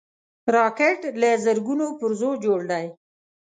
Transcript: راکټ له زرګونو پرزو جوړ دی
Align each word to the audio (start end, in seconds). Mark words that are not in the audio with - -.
راکټ 0.55 0.99
له 1.21 1.29
زرګونو 1.45 1.85
پرزو 1.99 2.31
جوړ 2.43 2.59
دی 2.71 2.85